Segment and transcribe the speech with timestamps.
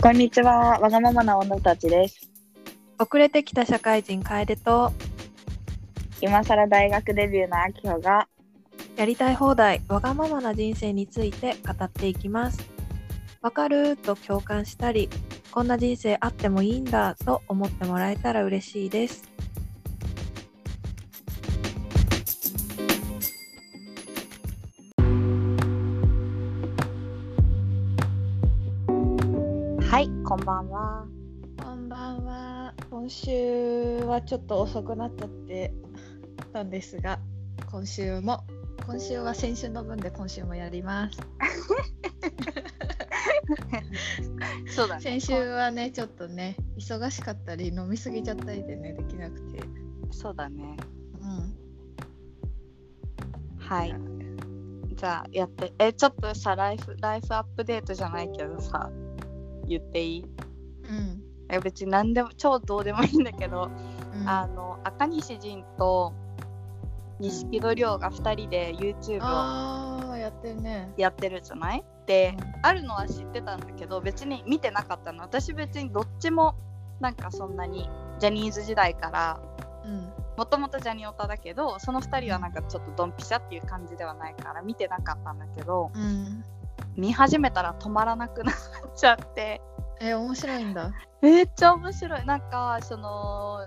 [0.00, 2.20] こんにちは、わがままな女たちです。
[3.00, 4.92] 遅れてきた社会人楓と
[6.20, 8.28] 今更大学デビューのあきほが、
[8.96, 12.64] やりたい放題わがままな人生について語っていきます。
[13.42, 15.10] わかると共感したり、
[15.50, 19.24] こんな人生あってもいいんだと思ってもらえたら嬉しいです。
[30.28, 31.06] こんばんは。
[31.64, 32.74] こんばんは。
[32.90, 35.72] 今週はちょっと遅くなっちゃって
[36.52, 37.18] たんですが、
[37.70, 38.44] 今週も
[38.84, 41.18] 今週は先週の分で今週もやります。
[44.76, 49.62] そうだ先週はねちょっとね忙しかったり飲みすぎちゃったりでねできなくて、
[50.10, 50.76] そうだね。
[51.22, 51.56] うん、
[53.56, 53.94] はい。
[54.94, 58.90] じゃあ、やって、え、ちょっとさ、ライフ、ライフアップデートじゃないけどさ、
[59.68, 60.24] 言っていい？
[60.88, 61.22] うん。
[61.50, 63.70] え別に何でも、超どうでもいいんだけど、
[64.14, 66.12] うん、あの、赤西仁と
[67.20, 69.18] 錦戸亮が2人で YouTube
[70.10, 70.92] をやってるね。
[70.96, 71.84] やってるじゃない？
[72.06, 75.22] で、あるのは知ってたんだけど別に見てなかったの。
[75.22, 76.54] 私別にどっちも
[77.00, 77.88] なんかそんなに
[78.18, 79.40] ジャニーズ時代から
[79.84, 80.12] うん。
[80.36, 86.44] もともとジャニオタだけどその2人はなんかちょっとドンピシャっていう感じではないから見てなかったんだけどうん、
[86.96, 88.54] 見始めたら止まらなくなっ
[88.96, 89.60] ちゃって。
[90.00, 90.92] え面白いんだ。
[91.22, 92.26] めっちゃ面白い。
[92.26, 93.60] なんかその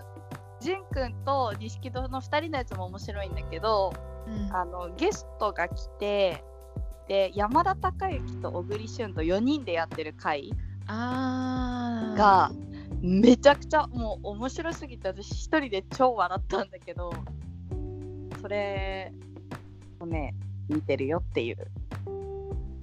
[0.60, 3.94] ジンくんと錦戸の2人のやつも面白いんだけど
[4.28, 4.56] うん。
[4.56, 6.44] あのゲストが来て
[7.08, 10.52] で山田孝之と小栗旬と4人でやってる回
[10.88, 12.18] あー。
[12.18, 12.52] が
[13.02, 17.12] めちゃくちゃもう面白すぎて私一人で超笑ったんだけど
[18.42, 19.12] それ
[20.00, 20.36] をね
[20.70, 21.68] 見てるよっていう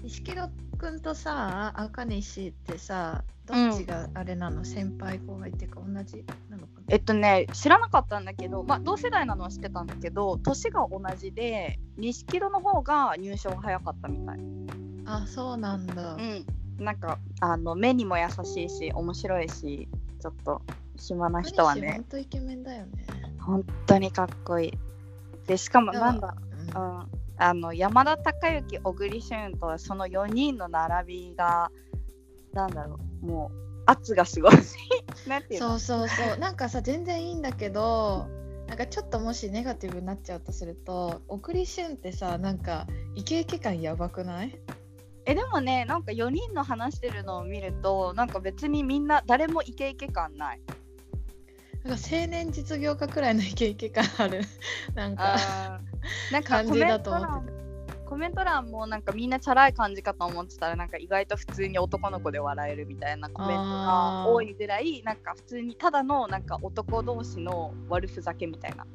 [0.08, 0.48] 錦戸
[0.78, 6.82] くんとさ赤西ってさどっちがあれなの、先輩後輩っていうか同じなのかな？
[6.88, 14.38] えっとね知らなかったんだけどまあ同世代なのは知ってたんだけど年が同じで錦戸の方が入賞が早かったみたい。
[15.04, 16.14] あそうなんだ。
[16.14, 16.47] うん。
[16.78, 19.88] なんかあの目にも優しいし面白いし
[20.20, 20.62] ちょっと
[20.97, 21.92] 暇な人はね。
[21.97, 23.04] ほんとイケメンだよね。
[23.41, 24.72] 本当にかっこいい。
[25.47, 26.34] でしかもなんだ
[26.74, 26.98] ううん。
[27.00, 27.06] ん、
[27.38, 31.71] あの山田孝之小栗旬とその4人の並びが
[32.53, 34.53] なんだろうもう圧がすごい。
[35.26, 35.78] なんていうの？
[35.78, 36.38] そうそうそう。
[36.38, 38.27] なんかさ全然いいんだけど
[38.66, 44.59] なんかちょっともしネガティブになっちゃうとすると小栗旬ってさなんかイケイケ感やばくない？
[45.25, 50.60] えでもねなんか4人の話してるのを見るとなんか別にみんな誰もイケイケ感ない
[51.88, 54.43] なんか青年実業家くらいのイケイケ感ある。
[54.94, 55.81] なんか。
[56.31, 57.50] なんか感じコメントだと思って。
[57.50, 57.59] 欄
[58.04, 68.78] コメント欄もなんかみんなチャラい感じかと思ってたらなんか意外と普通に男の子で笑えるみたいなコメントが多いぐらいなんか普通にただのなんか男同士の悪ふざけみたいな。
[68.78, 68.87] たへ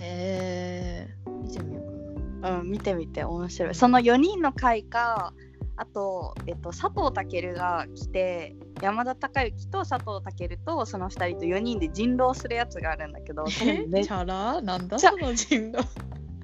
[0.00, 3.74] え見てみようかうん、見てみて面白い。
[3.74, 5.32] その4人の回か、
[5.76, 14.60] あと、えっと、佐藤健が来て、山田孝之と佐藤健とその2人と4人で人狼するやつがあるんだけど、めなチャラ？
[14.60, 14.96] なんだ？
[14.98, 15.78] ちゃその人狼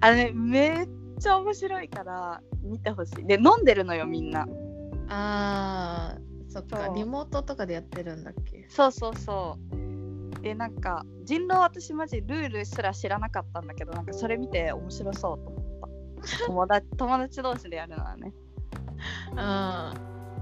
[0.00, 0.88] あれめっ
[1.20, 3.26] ちゃ面白いから見てほしい。
[3.26, 4.46] で、飲んでるのよ、みんな。
[5.08, 8.66] あーそっかリモートとかでやってるんだっけ？
[8.68, 9.58] そうそうそ
[10.38, 10.42] う。
[10.42, 16.46] で、なんか、人狼私マジルールすら知らなかったんだけど、なんかそれ見て面白そうと思った。
[16.46, 18.32] 友達友達同士でやるのはね。
[19.36, 19.94] あ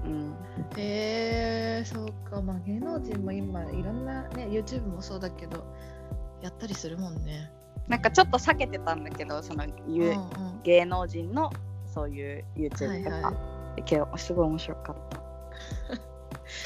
[0.05, 0.35] うん。
[0.77, 2.41] えそうか。
[2.41, 5.65] まあ芸能人も今いろんなね YouTube もそうだけど
[6.41, 7.51] やったりするもんね。
[7.87, 10.61] なんかちょっと避けてたんだけど、その、ゆうんうん。
[10.63, 11.51] 芸能人の
[11.85, 13.33] そういう YouTube とか、はいは
[13.85, 15.21] けどすごい面白かった。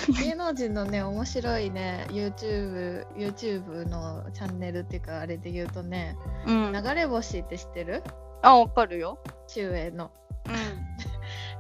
[0.23, 6.17] 芸能人のね面白いね YouTube, YouTube のチャンネルっていうかあれで言うとね
[6.47, 8.03] うん、流れ星って知ってる？
[8.41, 9.19] あ、わかるよ。
[9.47, 10.11] 中英の。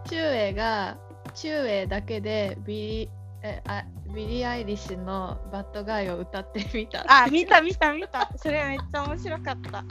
[0.05, 0.97] う 中英が
[1.35, 3.09] 中英だけでビリ
[3.43, 3.83] えあ
[4.13, 7.11] ビリー・アイリッシュの「bad guy」を歌ってみたん。
[7.11, 8.31] あ、見た見た見た。
[8.37, 9.83] それめっちゃ面白かった。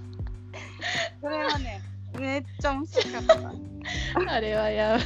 [1.20, 1.80] それはね、
[2.18, 3.26] めっちゃ面白かっ
[4.24, 4.30] た。
[4.34, 5.04] あれはやば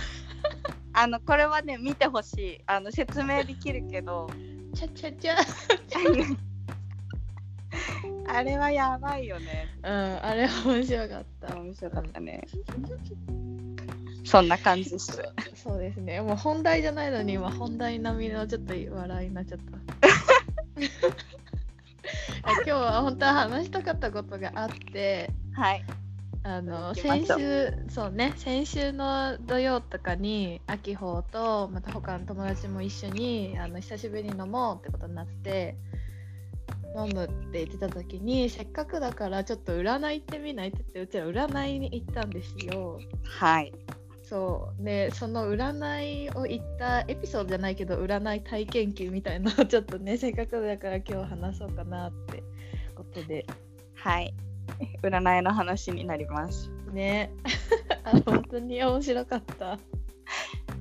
[0.95, 2.61] あの、これはね、見てほしい。
[2.67, 4.29] あの、説明できるけど、
[4.75, 5.37] ちゃちゃちゃ
[8.31, 9.67] あれはやばいよね。
[9.83, 12.47] うんあれは面白かった面白かったね。
[14.29, 15.23] そんな感じです。
[15.55, 19.79] そうですねもう本題じゃないのに今本題並みのちょっと笑いになっちゃった
[22.53, 25.85] 今日は本当は話したかったことがあってはい。
[26.45, 35.77] ああの先週そうね先週の土曜とかに秋穂とまた他の友達も一緒にあの久しぶりに飲もうってことになって
[36.97, 40.69] 飲むって言ってた時にせっかくだからちょっと占い行ってみない？
[40.69, 42.99] って言ってうちら占いに行ったんですよ。
[43.25, 43.73] はい
[44.29, 44.85] そう。
[44.85, 52.43] でその占いを行ったエピソードじゃないけど占い体験記みたいなのをちょっとね せっかくだから今日話そうかなって
[52.95, 53.47] ことで。
[53.95, 54.35] はい。
[55.03, 56.71] 占いの話になります。
[56.93, 57.31] ね。
[58.05, 59.79] あ本当に面白かった。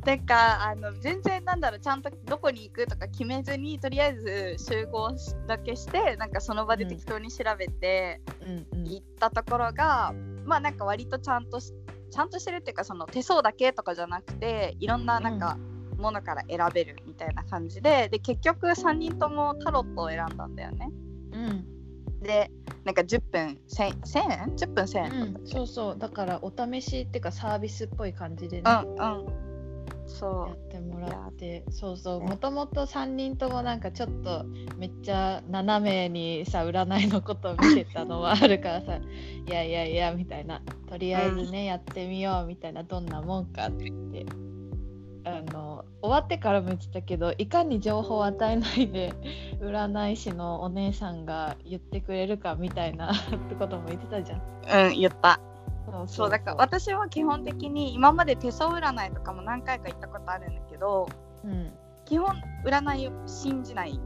[0.03, 8.83] てかあの全然なんだろうちゃんとどこに行くとか決めずにとりあえず集合しだけしてなんかその場で適当に調べてうんうん。
[8.83, 10.13] 行ったところが、
[10.45, 11.73] まあなんか割とちゃんとし
[12.17, 15.55] ちゃんとしてるっていうかその手相だけとかじゃなくていろんななんか
[15.99, 20.89] ものから選べるみたいな感じでで結局3人ともタロットを選んだんだよね。
[21.33, 21.65] うん。
[22.23, 22.49] で
[22.85, 25.97] なんか10分 1000, 1000円 ?10 分1000円うん、そうそう。
[25.99, 29.46] だからお試しっていうかサービスっぽい感じでね、うんうん
[30.07, 32.27] そやってもらってそうそうね。
[32.27, 34.45] もともと3人ともなんかちょっと
[34.77, 39.01] めっちゃ斜めにさ占いのことを見てたのはあるからさい
[39.51, 40.61] やいやいやみたいな。
[40.89, 44.25] とりあえずね、やってみようみたいなどんなもんかって。
[45.27, 49.13] あの終わってからも言ってたけどいかに情報を与えないで
[49.59, 53.15] 占い師のお姉さんが言ってくれるかみたいなっ
[53.49, 54.39] てことも言ってたじゃん。
[54.39, 55.41] ううん言った
[56.07, 61.07] そうだから私は基本的に今まで手相占いとかも何回か行ったことあるんだけど
[61.43, 61.71] うん
[62.07, 64.01] 基本占いを信じないん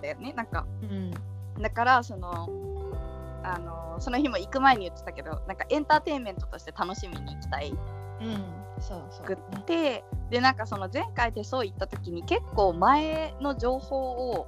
[0.00, 0.32] だよね。
[0.34, 1.10] なんかうん。
[1.60, 2.48] だからその
[3.42, 7.70] あのその日も行く前に言ってたけどなんかエンターテインメントとして楽しみに行きたい。
[7.70, 8.44] うん、
[8.80, 14.46] そうそう、くってでなんかその前回手相行った時に結構前の情報を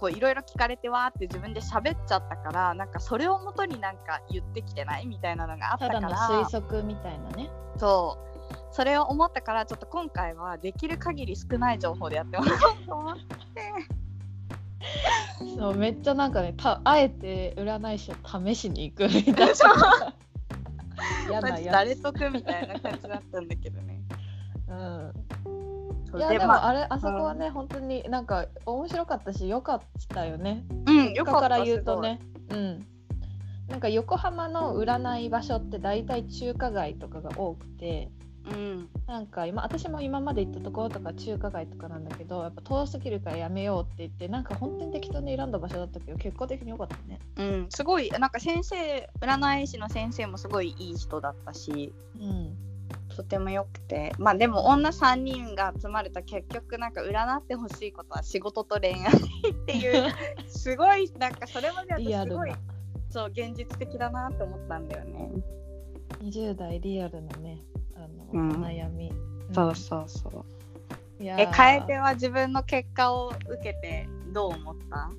[0.00, 7.50] こういろいろ聞かれてわーって自分で喋っちゃったからなんかそれをもとになんか言ってきてないみたいなのがあったただからの推測みたいなね。
[7.76, 8.30] そう
[8.72, 13.22] それを思ったからちょっと今回はできる限り少ない情報でやってもらおうと思って
[15.58, 20.14] そうめっちゃなんかねたあえて占い師を試しに行くみたいな。
[21.28, 24.00] 嫌な や誰得みたいな感じだったんだけどね。
[24.66, 24.70] つ。
[24.70, 25.59] うん。
[26.10, 30.64] そいうやでもああれあそこはね、本当になんか面白かったし良かったよね。
[30.86, 32.20] うんよかったから言うとね。
[32.50, 32.86] うん。
[33.68, 38.10] なんか横浜の占い場所って大体中華街とかが多くて。
[38.48, 47.20] うんなんか今私も今まで行ったところとか中華街とかなんだけどやっぱ遠すぎるからやめようって言ってなんか本当に適当に選んだ場所だったけど結果的に良かったね。
[47.36, 52.69] うん、すごいなんか先生占い師の先生もすごいいい人だったしうん。
[53.16, 59.12] とてもよくてまあでも女3人が集まると結局なんか占ってほしいことは仕事と恋愛
[59.50, 60.10] っていう
[60.48, 62.52] すごいなんかそれまで私すごい
[63.08, 65.30] そう現実的だなって思ったんだよね。
[66.22, 67.58] 20代リアルなね
[67.96, 69.12] あの、うん悩み。
[69.52, 71.22] そうそうそう。
[71.22, 75.10] いやえー楓は自分の結果を受けてどう思った？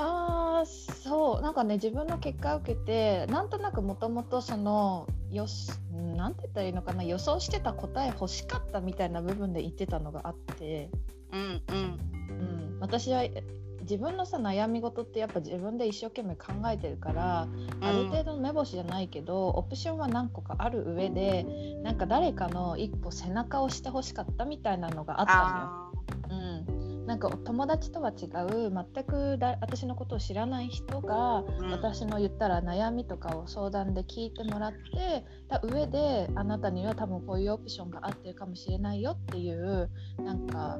[0.00, 1.42] あーそう。
[1.42, 5.70] なんかね自分の結果を受けてなんとなくもともとそのよし
[6.16, 10.88] なんて言ったらいいのかな予想してた答え欲しかったみたいな部分で言ってたのがあって、
[11.32, 11.98] うんうん。
[12.28, 13.42] うん、私はえ
[13.80, 17.48] 自分のさ悩み事ってやっぱ自分で一生懸命考えてるから、
[17.80, 21.46] ある程度の目星じゃないけどオプションは何個かある上で
[21.82, 25.46] なんか誰かの一歩背中を押してほしかったみたいなのがあったのよ。
[25.48, 25.90] あ
[26.30, 26.47] うん、
[27.08, 28.26] なんか友達とは違
[28.66, 31.70] う全くだ私のことを知らない人が、うん。
[31.70, 39.88] 私の言ったら悩みとかを相談で聞いてもらってた上であなたには多分こういうオプションがあってるかもしれないよっていう
[40.18, 40.78] なんか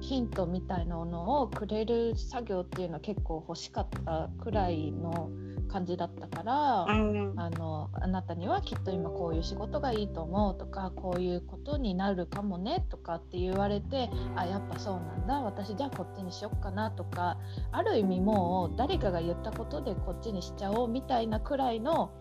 [0.00, 5.30] ヒントみたいなものをくれる作業っていうのは結構欲しかったくらいの
[5.72, 6.86] 感じだったから。
[6.86, 17.38] ーうんあのあなたにはきっと今こういう仕事がいいと思うとかこういうことになるかもねとかって言われてあやっぱそうなんだ私じゃあこっちにしよっかなとか
[17.70, 22.12] ある意味もう誰かが言ったことでこっちにしちゃおうみたいなくらいの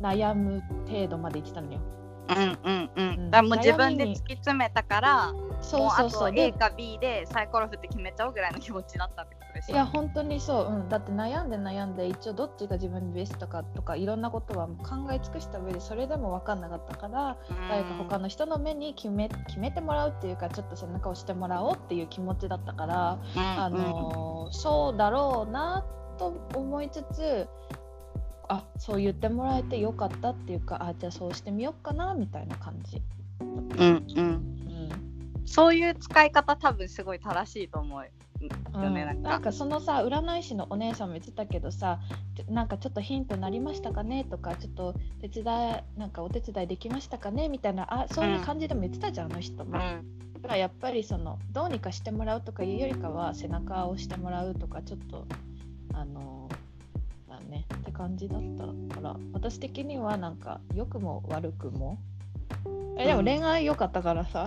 [0.00, 1.80] 悩む程度まで言ってたのよ。
[2.28, 9.39] うんうんもう自分で突き詰めたから、そうもうあとそうそう A でか B でサイコロ振って決めちゃおうぐらいの気持ちだったって。
[9.68, 17.68] いや本当にそう、うん、だって悩んで悩んで一応どっちが自分にベストかとかいろんなことはもう考え尽くした上でそれでも分かんなかったからうん。
[17.68, 23.40] 誰か他の人の目に決め決めてもらうっていうかちょっと背中を押してもらおうっていう気持ちだったから、うん。
[23.40, 25.84] あのーそうだろうな
[26.18, 27.48] と思いつつ
[28.48, 33.00] あそう言ってもらえてよかったっていうかあじゃあそうしてみようかなみたいな感じ。
[33.40, 34.06] うんうん。
[34.16, 34.24] うん。
[34.24, 34.50] うん
[35.46, 38.08] そういう使い方多分すごい正しいと思う。
[38.46, 39.28] よね、なんか。
[39.28, 42.00] なんかそのさ占い師のお姉さんも言ってたけどさ
[42.48, 45.44] なんかちょっとヒントなりましたかねとかちょっと手伝い
[45.98, 49.78] なんかお手伝いできましたかねみたいなあそういう感じでも言ってたじゃん、あの人も。
[49.78, 50.32] うん。
[50.34, 55.26] だからやっぱりそのどうにかしてもらうとかいうよりかは背中を押してもらうとかちょっと
[55.92, 56.48] あの
[57.28, 61.98] だねって感じだったから私的にはなんか良くも悪くも。
[62.96, 63.24] えでもうん。
[63.26, 64.46] 恋愛良かったからさ、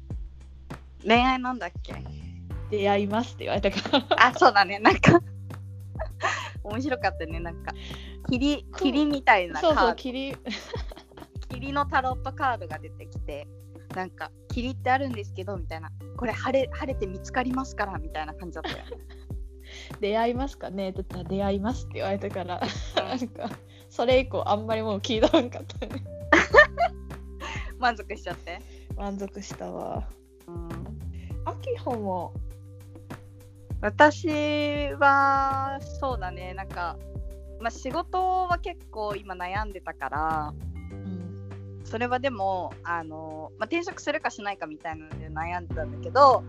[1.02, 1.94] 恋愛なんだっけ？
[2.70, 4.26] 出会いますって言われたから。
[4.28, 4.78] あそうだね。
[4.78, 5.20] なんか。
[6.62, 7.40] 面白かったね。
[7.40, 7.72] なんか。
[8.30, 10.36] 霧霧みたいなカそうそう霧
[11.48, 13.48] 霧 のタロットカードが出てきて
[13.94, 15.90] なんか霧ってあるんですけどみたいな。
[16.16, 18.76] これ晴れ晴れて見つかりますからみたいな感じだったよ。
[20.00, 20.90] 出会いますかね？
[20.90, 22.60] って言ったら出会いますって言われたから。
[22.96, 23.50] なんか
[23.88, 26.04] それ以降あんまりもう聞いたんかったね。
[27.78, 28.60] 満足しちゃって。
[28.96, 30.06] 満足したわ。
[30.46, 30.68] うん。
[31.46, 32.34] あきほも
[33.80, 36.52] 私はそうだね。
[36.54, 36.98] なんか、
[37.60, 40.54] まあ、仕事は結構今悩んでたから
[40.90, 41.80] うん。
[41.84, 46.44] それはでもあの、まあ、転職するかしないかみたいなので悩んでたんだけど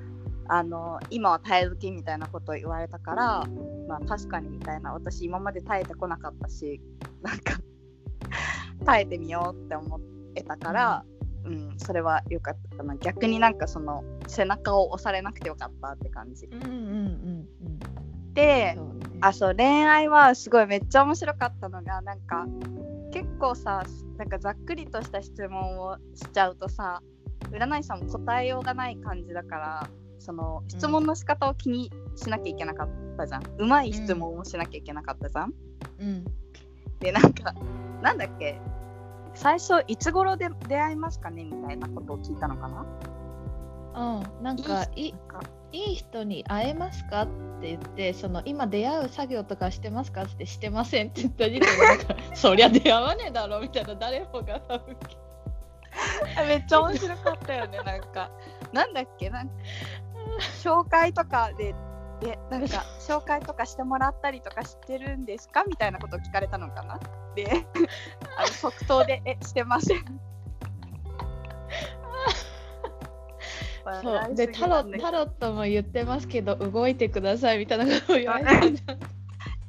[0.47, 3.45] あの今は耐え時みたいなことを言われたから
[3.87, 6.81] まあ確かにみたいな私今まで耐えてこなかったし
[7.21, 7.57] なんか
[8.85, 10.01] 耐えてみようって思っ
[10.33, 11.20] てたから、うん
[11.77, 12.95] それは良かったかな。
[12.97, 16.45] 逆になんかその背中を押されなくてよかったって感じ。
[16.45, 18.85] うんうんうんでうん。
[18.85, 19.17] そうね。
[19.21, 22.47] あそう恋愛はすごいめっちゃ面白かったのがなんか
[23.11, 23.83] 結構さ
[24.17, 27.01] なんかざっくりとした質問をしちゃうとさ
[27.51, 35.53] 占い師さんも答えようがない感じだからその質問の仕方を気にしなきゃいけなかったじゃん、うまい質問をしなきゃいけなかったじゃん、
[35.99, 36.25] うん。
[36.99, 37.53] でなんか
[38.01, 38.61] なんだっけ？
[39.33, 42.85] 最初いつ頃で出会いますかねみたいなことを聞いたのかな？
[43.93, 45.15] うん、なんかいい
[45.73, 47.27] いい人に会えますかっ
[47.61, 54.97] て言ってその今出会う作業とかしてますかってしてませんって言った時点でなんか そりゃ出会わねえだろみたいな誰もが多分
[56.47, 58.31] めっちゃ面白かったよねなんか。
[58.73, 59.53] なんだっけなんか
[60.63, 61.75] 紹介とかで
[62.21, 65.63] でなんか紹介とかしてもらったりとかしてるんですか？
[65.67, 66.99] みたいなことを聞かれたのかな？
[67.35, 67.65] で
[68.37, 70.03] あの即答で「えしてません」
[74.03, 74.35] そう。
[74.35, 78.75] でタロタロットも言ってますけど動いてくださいみたいなことを言われたん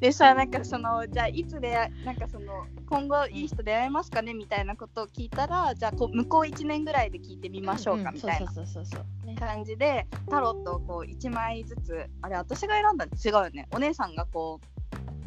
[0.03, 13.69] でさなんかそのじゃあいつでなんかその今後いい人出会えますかねみたいなことを聞いたらじゃあこう向こう1年ぐらいで聞いてみましょうかみたいなそうそうそうそう、ね、感じでタロットをこう1枚ずつあれ私が選んだの違うよね。
[13.71, 14.61] お姉さんがこ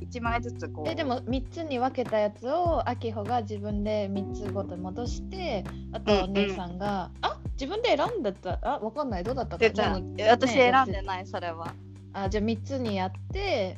[0.02, 0.90] う1枚ずつこう。
[0.90, 5.64] えでも3つに分けたやつをあきほが自分で3つごと戻して
[5.94, 8.60] あとお姉さんが、あ自分で選んだった。
[8.62, 9.24] あわかんない。
[9.24, 10.28] どうだったかでじゃあね。
[10.28, 11.74] 私選んでねないそれは。
[12.12, 13.78] あじゃあ3つにやって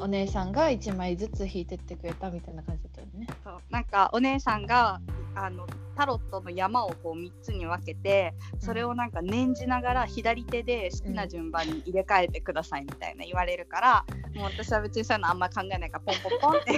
[0.00, 3.26] お姉さんが1枚ずつ引いてってくれたみたいな感じだったよね。
[3.44, 3.58] そう。
[3.70, 5.00] なんかお姉さんが
[5.34, 16.72] あのタロットの山をこう3つに分けてそれをなんか念じながら左手で好きな順番に入れ替えてくださいみたいな言われるから、もう私は別にそういうのあんま考えないからポンポンポンって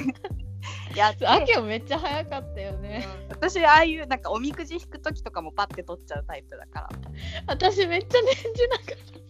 [0.99, 1.27] やって。
[1.27, 3.07] あきほめっちゃ早かったよね。
[3.27, 3.29] うん。
[3.29, 6.89] 私ああいうなんかおみくじ引く時とかもパッて取っちゃうタイプだから。
[7.47, 8.77] 私めっちゃ念じな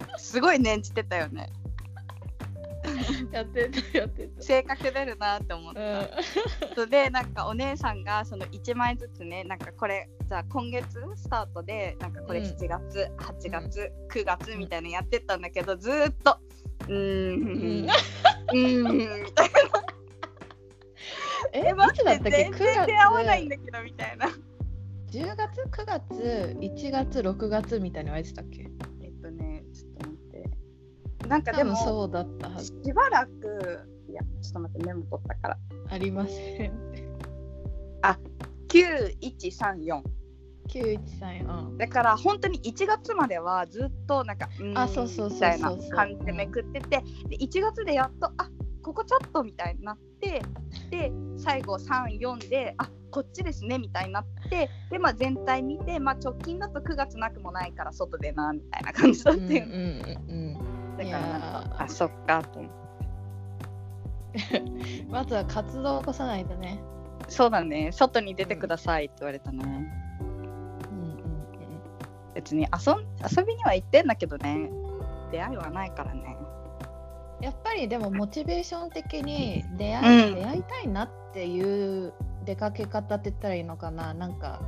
[0.09, 1.50] がすごい念じてたよね。
[1.52, 1.60] ら
[3.33, 4.43] やってたやってた。
[4.43, 5.81] 性格出るなって思った、
[6.83, 6.91] うん。
[6.91, 12.47] でなんかお姉さんがその1枚ずつねなんかこれじゃあ今月スタートでなんかこれうん。
[12.47, 16.39] 7月、8月、9月みたいなのやってったんだけどずーっと
[16.89, 18.87] うーんうん。
[18.87, 19.51] んみたい
[21.53, 24.29] えないつだったっけ全 ?9 然月出会わないんだけどみたいな。
[25.11, 28.71] 10月9月1月6月みたいに言われてたっけ？
[31.29, 32.67] なんかで多も分そうだったはず。
[32.85, 35.59] しばらくいやちょっと待ってメモ取ったから。
[35.89, 36.91] ありません。
[38.71, 40.03] 9134
[40.69, 48.49] 9134だから本当に1月まではずっとなんかうーんあそうそうそうそうみたいな感じでめくっててで1月でやっとあ
[48.83, 50.43] ここちょっとみたいになって
[50.91, 59.59] で最後34であこっちですねみたいになってで、まあ、全体見て、まあ、直近だと9月なくもないから外でなみたいな感じだったよね、
[60.29, 64.59] うんうんうんだからあそっかと思って。
[64.59, 64.62] う
[65.09, 66.80] んまずは活動を起こさないとね。
[67.28, 67.90] そうだね。
[67.92, 71.23] 外に出てくださいって言われたね、うんうんうん。
[72.35, 72.99] 別に遊ん
[73.37, 74.71] 遊びには行ってんだけどね。
[75.33, 76.37] 出会いはないからね。
[77.40, 80.35] やっぱりでもモチベーション的に出会い,、うん。
[80.37, 82.12] 出会いたいなっていう
[82.45, 84.14] 出かけ方って言ったらいいのかな。
[84.14, 84.61] なんか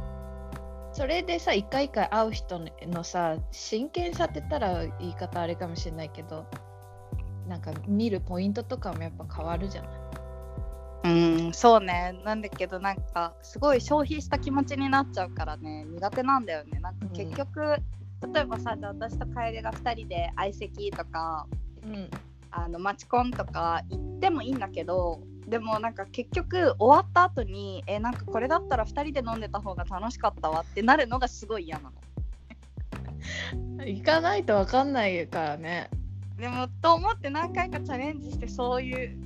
[0.92, 6.46] それでさ一回一回会う人のさ真剣さって言ったら言い方あれかもしれないけど
[7.48, 9.92] なんか見るポイントとかもやっぱ変わるじゃない？
[11.04, 12.14] うんそうね。
[12.24, 15.84] なんだけどなんかすごい消費した気持ちになっちゃうからね。
[15.84, 16.78] 苦手なんだよね。
[16.78, 17.60] なんか結局、
[18.32, 21.46] 例えばさじゃあ私と楓が2人で相席とか
[21.82, 22.08] うん。
[22.52, 31.92] あのマチコンとか行ってもいいんだけどでもなんか結局終わった後にえなんかこれだったら2人で飲んでた方が楽しかったわってなるのがすごい嫌なの。
[33.84, 35.90] 行かないと分かんないからね。
[36.38, 39.16] でもと思って何回かチャレンジしてそういう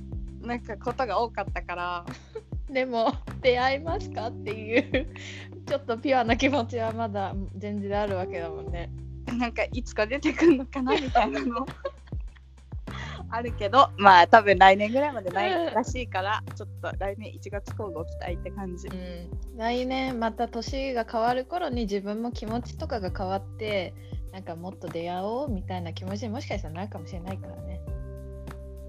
[0.41, 2.05] なんかことが多かったから。
[2.69, 5.07] でも出会いますかっていう
[5.65, 8.89] ちょっとピュアな気持ちはまだ全然あるわけだもんね。
[9.37, 11.65] なんかいつか出てくるのかなみたいなの
[13.29, 18.87] あるけどまあ多分来年ぐらいまでないらしいからちょっと来年1月交互期待って感じ。
[18.87, 23.93] うん、来年また年が変わる頃に自分も気持ちとかが変わって
[24.31, 27.81] なんかもっと出会おうみたいな気持ちにもしかしたらなるかもしれないからね。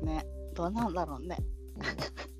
[0.03, 1.37] ねどうなんだろうね。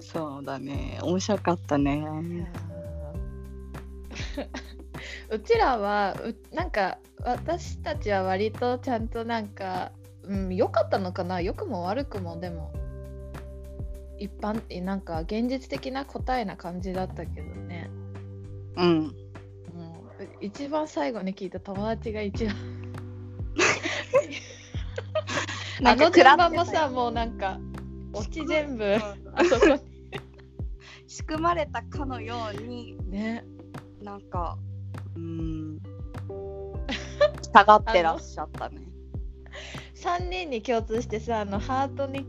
[0.00, 0.98] そうだね。
[1.02, 2.06] 面白かったね
[5.30, 9.92] うちらはうなんか私たちは割とちゃんとなんか、
[10.24, 11.40] うん、良かったのかな？
[11.40, 12.72] 良くも悪くもでも。
[14.18, 17.90] 一般えなんか現実的な答えな感じだったけどね。
[18.76, 19.02] うん。
[19.74, 22.54] もう一番最後に聞いた友達が一番
[25.84, 27.58] あの順番もさもうなんか
[28.12, 28.94] オチ全部。
[29.34, 29.80] あそこに
[31.06, 33.44] 仕組まれたかのように ね。
[34.02, 34.56] なんか
[35.16, 35.78] うーん
[37.54, 38.82] 従ってらっしゃったね。
[39.94, 42.26] 3人に共通してさあのハートに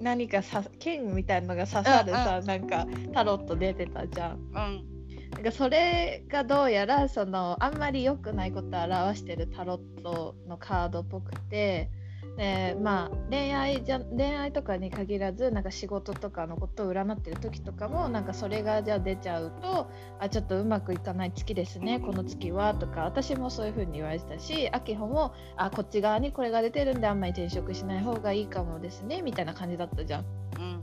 [0.00, 4.36] 何かさ剣みたいのが刺さるさ、うなんかタロット出てたじゃん。
[4.36, 4.92] うん。
[5.32, 11.90] なんかそれがどうやらそのあんまり良くないことを表してるタロットのカードっぽくて
[12.36, 30.24] でまあ恋愛じゃ恋愛とかに限らずなんか仕事とかのことを占ってる時とかもなんかそれがじゃあ出ちゃうとあちょっとうまくいかない月ですねこの月はとか私もそういう風に言われてたしあきほもあこっち側にこれが出てるんであんまり転職しない方がいいかもですねみたいな感じだったじゃん。
[30.58, 30.82] うん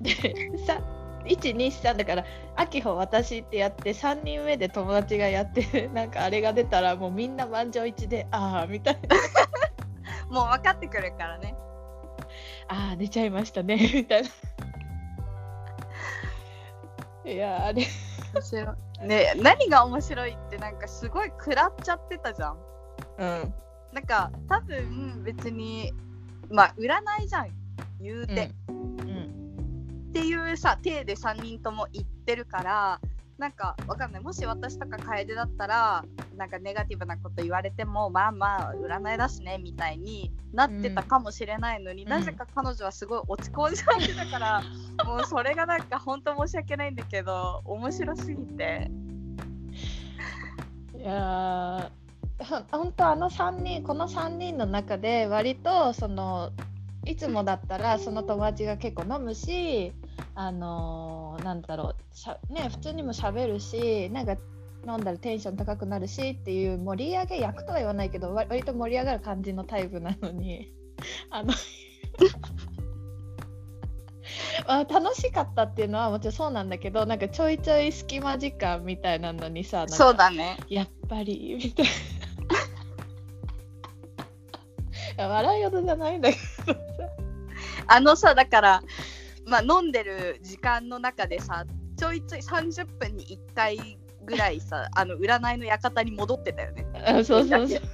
[0.00, 0.12] で
[0.64, 0.80] さ
[1.24, 2.24] 123だから
[2.56, 9.16] あきほ私ってやって3人目で友達がやってなんかあれが出たらもうみんな満場一致でああみたいな
[10.30, 11.54] もう分かってくるからね。
[12.68, 13.76] ああ出ちゃいましたね。
[13.94, 14.28] みたいな。
[17.30, 17.86] いやあれ。
[18.34, 19.06] 面白い。
[19.06, 22.58] ね何が面白いってなんかすごい食らっちゃってたじゃん。
[23.18, 23.54] うん。
[23.92, 25.92] なんか多分別に
[26.50, 27.50] まあ占いじゃん
[28.00, 30.08] 言うて、うん。
[30.10, 33.00] っていうさ体で3人とも言ってるから
[33.38, 34.22] なんかわかんない。
[34.22, 36.04] もし私とか楓だったら
[36.36, 42.08] なんかネガティブなこと言われてもまあまあ占いだしねみたいになってたかもしれないのに、うん。
[42.08, 44.62] なぜか彼女はすごい落ち込んじゃってたから、
[45.06, 48.90] もうそれがなんか本当申し訳ないんだけど面白すぎて。
[50.96, 51.90] いや
[52.50, 56.50] 本当あの3人この3人の中で割とその
[57.04, 59.92] いつもだったらその友達が結構飲むし
[60.34, 64.36] あのーなんだろうしゃ、ね、普通にも喋るしなんか
[64.86, 70.72] 飲んだらテンション高くなるしっていう盛り上げ役とは言わないけどわ割と盛り上がる感じのタイプなのに
[71.30, 71.54] あのま
[74.80, 81.92] あ楽しかったっていうのはもちろんそうなんだけどなんかちょいちょい隙間時間みたいなのにさそうだねやっぱりみたいな。
[85.28, 86.78] 笑い事じゃないんだけどさ。
[87.88, 88.82] あのさだから
[89.48, 91.64] まあ飲んでる時間の中でさ
[91.96, 97.80] ちょいちょい30分に1回ぐらいさ あの占いの館に戻ってたよねあそうそうそう。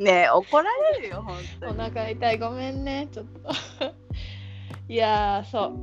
[0.00, 3.50] ねえ怒られるよ本当おに腹痛いごめんねちょっと。
[4.88, 5.74] いやーそう。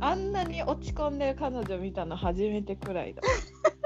[0.00, 3.22] あんなに落ち込んでる彼女見たの初めてくらいだ。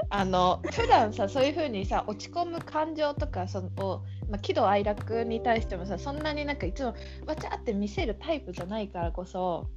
[0.09, 6.93] あの普段さそういう風にさ落ち込む感情とかそのを、まあ、喜怒哀楽に対してもさそんなになんかいつも
[7.25, 9.67] わちゃって見せるタイプじゃないからこそ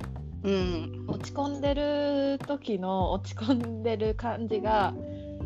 [0.42, 1.04] うん。
[1.06, 4.94] 落ち込んでる時の落ち込んでる感じが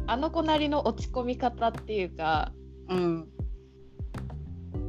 [0.06, 2.52] あの子なりの落ち込み方っていうか
[2.88, 3.28] うん。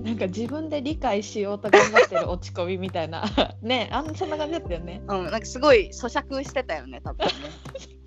[0.04, 3.26] なんか自分で理解しようと頑張ってる落ち込みみたいな。
[3.64, 5.02] ねあんそんな感じだったよね。
[5.08, 7.32] うんなんかすごい咀嚼してたよね多分ね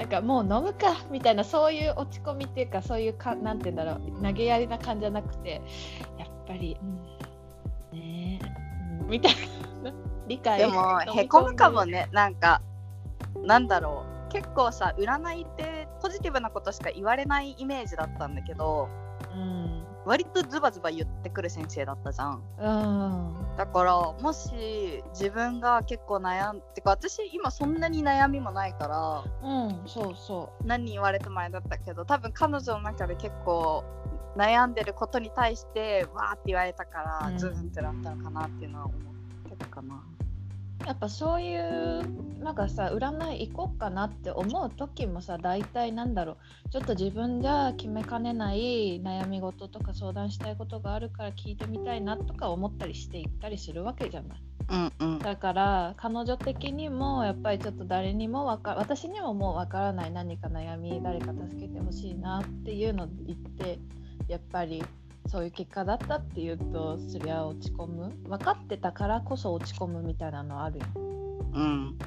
[0.00, 5.60] なんかもう飲むかみたいなそういう落ち込みっていうかそういうかなんて言うんだろう投げやりな感じじゃなくて
[6.18, 8.38] やっぱり、うん
[9.06, 9.32] みたい
[9.84, 9.92] な。
[10.26, 12.08] 理解でもへこむかもね。
[12.12, 12.62] なんか
[13.44, 14.32] なんだろう。
[14.32, 18.88] 結構さ占いってポジティブなことしか言われないイメージだったんだけど
[19.34, 22.42] うん割とズバズバ言ってくる先生だったじゃん。
[22.58, 23.56] うん。
[23.56, 33.84] だからもし自分が結構悩んてか私今そんなに悩みもないからうんそうそ何言われてもあれだったけど多分彼女の中で結構
[34.36, 37.38] 悩んでることに対してわーって言われたから、うん。
[37.38, 40.02] ズーンってなったのかなっていうのは思ってたかな。
[40.86, 54.42] やっぱそういうなんかさ占い行こうかなって思う時もさ大体なんだろうちょっと自分じゃ決めかねない悩み事とか相談したいことがあるから聞いてみたいなとか思ったりしていったりするわけじゃない。
[54.70, 63.80] うんうんだから彼女的にもやっぱりちょっと誰にもわか私にももうわからない何か悩み誰か助けてほしいなっていうのを言って
[64.28, 64.82] やっぱり
[65.30, 68.12] そういう結果だったっていうとそりゃ落ち込む。
[68.28, 70.84] 分かってたからこそ落ち込むみたいなのあるよ、
[71.52, 71.98] うん。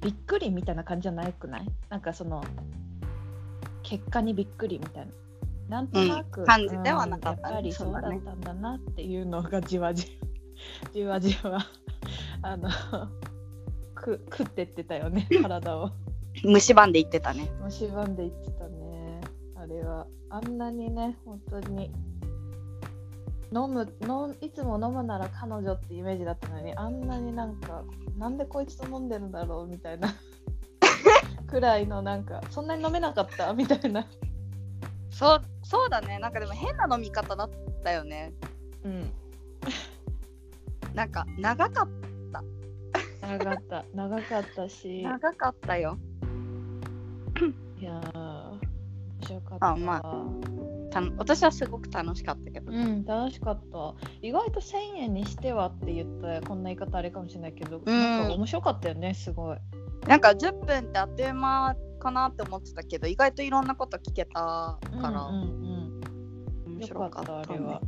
[0.00, 1.66] びっくりみたいな感じじゃないくない？
[1.88, 2.42] なんかその
[3.82, 5.12] 結果にびっくりみたいな。
[5.68, 6.46] なんとなく、うん。
[6.46, 10.18] 感じではなかったやっぱりそうだったんだなっていうのがじわじ
[10.92, 11.58] わ じわじわ
[12.42, 12.68] あの
[13.94, 15.90] く食ってってたよね体を。
[16.44, 17.48] 蝕んで言ってたね。
[17.70, 18.81] 蝕んでいってたね
[19.62, 21.92] あれはあんなにね本当に。
[23.54, 27.84] 飲む飲いつも飲むなら彼女ってイメージだったのにあんなになんか
[28.16, 30.08] なんでこいつと飲んでるんだろうみたいな。
[31.46, 33.52] くらいのなんかそんなに飲めなかった？
[33.52, 34.06] みたいな。
[35.10, 36.18] そうそうだね。
[36.18, 37.50] なんかでも変な飲み方だっ
[37.84, 38.32] たよね。
[38.84, 39.12] うん。
[40.94, 41.88] なんか長かっ
[43.20, 43.84] 長かった。
[43.94, 45.02] 長かったし。
[45.02, 45.98] 長かったよ。
[47.78, 48.50] いやー。
[48.52, 48.71] 面
[49.22, 50.00] 白かったあま
[50.92, 52.70] た私はすごく楽しかったけど。
[52.70, 53.94] うん、楽しかった。
[54.20, 59.56] 意外と1000円にしてはって言ったらこんな言い方あれかもしれないけど、なんか面白かったよね、すごい。
[60.06, 66.02] なんか10分ってあっという間かなって思ってたけど意外といろんなこと聞けたからうんうん
[66.66, 67.72] うん、面白かったた、あれは。
[67.72, 67.80] やっ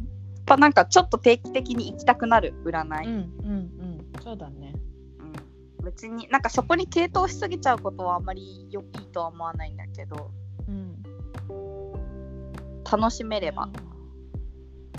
[0.47, 4.73] ぱなんかちょっと定期的に行きたくなる占い、うんうんうん、そうだね。
[5.19, 10.31] うん別になんかそこに傾倒しすぎちゃうことはあんまりよいいとは思わないんだけど
[10.67, 11.04] うん。
[12.91, 13.69] 楽しめれば、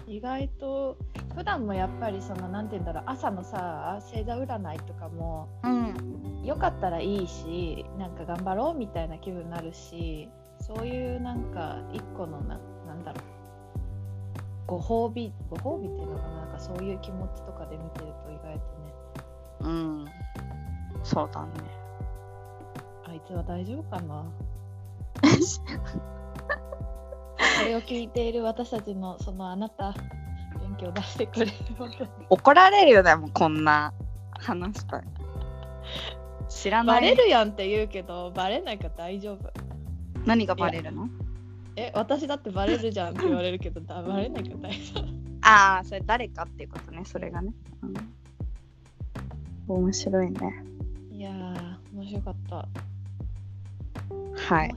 [0.08, 0.98] 意外と
[1.36, 13.24] 普段もやっぱりそのなんて言うんだろう朝のさ星座占いとかもうん、よかったらいいしなんか頑張ろうみたいな気分になるしそういうなんか一個のななんだろう
[14.68, 18.60] ご褒美ご褒美っていうのかななんかそういう気持ちとかで見てると意外とね。
[19.62, 20.06] うん、
[21.04, 21.52] そうだね。
[23.08, 24.24] あいつは大丈夫かな？
[24.24, 24.32] こ
[27.64, 29.94] れを聞いている私たちのそのあなた
[30.60, 31.52] 元気を出してくれる。
[32.30, 33.94] 怒られるよねもうこんな
[34.40, 35.04] 話したら
[36.50, 37.02] 知らない。
[37.02, 39.52] バレるやんって言うけどバレないから大丈夫。
[40.26, 41.08] 何がバレるの？
[41.76, 45.06] え私だってバレるじゃんって言われるけどだバレないから大丈夫。
[45.42, 47.54] ああそれ誰かっていうことねそれがね、
[49.68, 50.64] うん、面白いね。
[51.12, 52.68] いやー面白かった。
[54.38, 54.70] はい。
[54.70, 54.76] も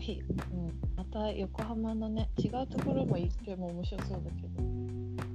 [0.52, 4.62] うん、また横浜のね違うところも行っても面白そうだけど。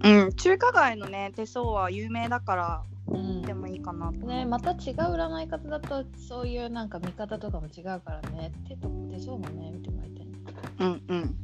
[0.04, 3.42] うん中華街のね手相は有名だからうん。
[3.44, 8.52] でもいいかなとね、また違う占い方だとそういうなんか見方とかも違うからね。
[8.68, 10.32] 手と手相もね見てもらいたいね
[10.80, 11.36] うんうん。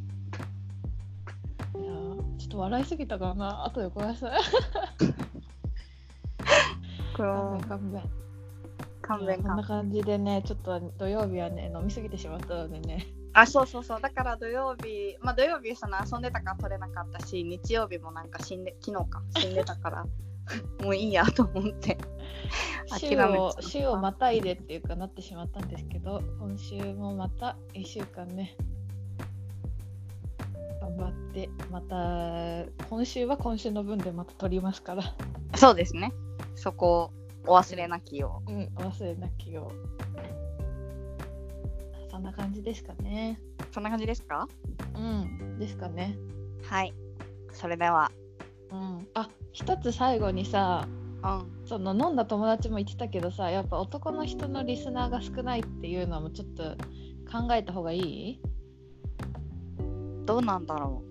[1.81, 3.65] いやーちょっと笑いすぎたかな。
[3.65, 4.31] あとでごめんなさい
[7.15, 8.03] これ勘弁勘弁。
[9.01, 14.01] 勘いやこんな感じでねちょっと土曜日はね飲みすぎてしまったのでねあそうそうそう。
[14.01, 20.05] だから土曜日まあ土曜日その遊んでたから取れなかったし日曜日もなんか死んで昨日か死んでたから
[20.83, 21.97] もういいやと思って
[22.89, 28.55] 諦を週をまたいでっていうかなってしまったんですけど今週もまた1週間ね
[30.81, 35.03] 頑張ってまた今週は今週の分でまた撮りますから。
[35.55, 36.13] そうですね。
[36.55, 37.11] そこ
[37.45, 38.51] をお忘れなきよう。
[38.51, 39.89] ん忘れなきよう。
[40.15, 40.68] そ
[42.19, 43.39] んな感じですかね。
[43.59, 44.47] うそんな感じですか？
[44.95, 46.15] うんですかね。
[46.63, 46.93] はい。
[47.51, 48.11] それでは。
[48.71, 49.07] うん。
[49.15, 50.87] あ一つ最後にさ
[51.23, 51.65] うん。
[51.65, 56.63] その飲んだ友達も言ってたけどさやっぱ男の人のリスナーが少ないっていうのもちょっと
[57.31, 58.41] 考えた方がいい？
[60.25, 61.09] どうなんだろう。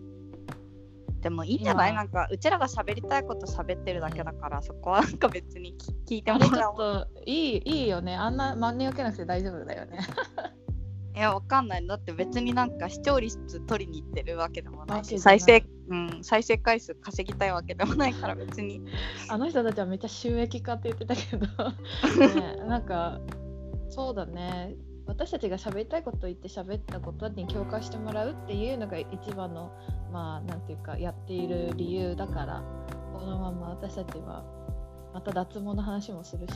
[1.21, 1.91] でもいいんじゃない？
[1.91, 8.15] 今なんかうちらが喋りたいこと喋ってるだけだから、そこは なんか別に聞聞いてもらおうといいいいよね。
[8.15, 9.99] あんな真似受けなくて大丈夫だよね
[11.19, 11.85] いやわかんない。
[11.85, 18.81] だって別になんか視聴率取りに行ってるわけでもないし再生うん再生回数稼ぎたいわけでもないから別に。
[19.29, 21.47] あの人たちはめっちゃ収益化って言ってたけど、
[22.25, 23.21] ね、なんか
[23.91, 24.77] そうだね。
[25.07, 29.73] 私たちが喋りたいこと言って喋ったことに共感してもらうっていうのが一番の
[30.13, 32.63] まあなんていうかやっている理由だから
[33.13, 34.45] このまま私たちは
[35.13, 36.53] また脱毛の話もするし。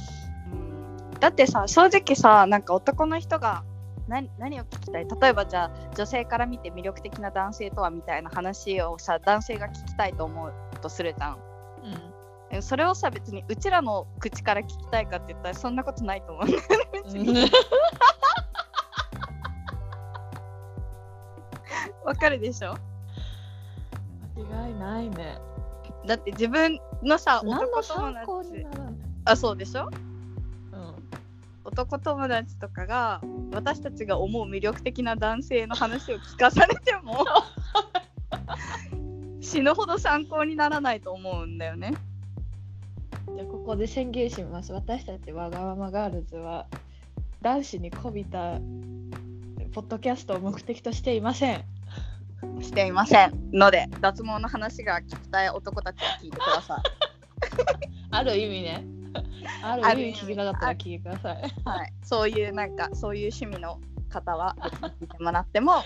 [0.53, 1.18] うん。
[1.18, 3.64] だってさ正直さなんか男の人が
[4.12, 5.07] 何何を聞きたい？
[5.09, 11.33] 例えばじゃあ女性から見て魅力的な男性とはみたいな話をさ男性が聞きたいと思うとするじゃん。
[11.33, 11.38] うん。
[12.51, 16.46] えそれをさ別にうちらの口から聞きたいかって言ったらそんなことないと思う。
[17.25, 17.51] ね
[22.05, 22.77] わかるでしょ？
[24.37, 25.38] 間違いないね。
[26.07, 28.66] だって自分のさ男友達。
[29.25, 29.88] あそうでしょ？
[29.90, 30.12] うん
[31.64, 33.20] 男友達とかが
[33.53, 37.25] 私たちが思う魅力的な男性の話を聞かされても
[39.40, 41.94] 死ぬほど参考にならないと思うんだよね。
[43.35, 46.66] じゃあここで宣言します私たちわがままガールズは
[47.40, 48.59] 男子にこびた
[49.72, 51.64] ポッドキャストを目的としていません
[52.61, 56.81] していませんので脱毛の話が聞きたい男たちは聞いてください。
[58.11, 58.85] ある意味ね
[59.62, 61.42] ある意味聞きたかったら聞いてください。
[61.64, 64.57] はい、そういうなんかそういう趣味の方は
[65.01, 65.83] 聞いてもらっても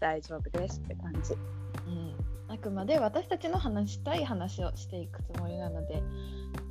[0.00, 1.34] 大丈夫ですって感じ。
[1.86, 2.14] うん、
[2.48, 6.02] あくまで私たちの話したい話をしていくつもりなので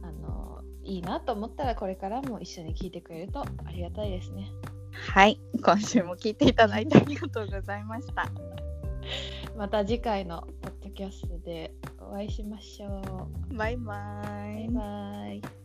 [0.02, 4.52] あのいいなと思ったらこれからも一緒に聞いてくれるとありがたいですね。
[4.92, 8.30] はい、今週も聞いていただいてありがとうございました。
[9.58, 13.56] また次回のポッドキャストでお会いしましょう。
[13.56, 14.70] バイバイ。
[14.70, 15.63] バイバイ